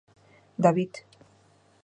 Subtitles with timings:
[0.65, 1.05] David.